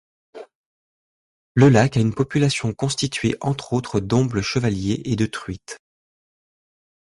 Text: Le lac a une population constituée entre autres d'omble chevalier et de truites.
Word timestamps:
Le 1.53 1.69
lac 1.69 1.95
a 1.95 1.99
une 1.99 2.15
population 2.15 2.73
constituée 2.73 3.35
entre 3.39 3.73
autres 3.73 3.99
d'omble 3.99 4.41
chevalier 4.41 4.99
et 5.05 5.15
de 5.15 5.27
truites. 5.27 5.77